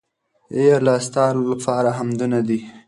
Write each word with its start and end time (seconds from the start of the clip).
اې 0.55 0.65
الله! 0.77 0.95
ستا 1.07 1.23
لپاره 1.51 1.89
حمدونه 1.97 2.39
دي 2.47 2.59